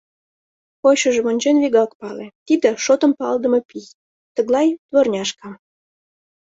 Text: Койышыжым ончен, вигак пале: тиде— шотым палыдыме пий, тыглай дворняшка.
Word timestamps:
Койышыжым 0.81 1.25
ончен, 1.31 1.55
вигак 1.63 1.91
пале: 1.99 2.27
тиде— 2.45 2.69
шотым 2.85 3.11
палыдыме 3.19 3.59
пий, 3.69 3.87
тыглай 4.35 4.67
дворняшка. 4.89 5.49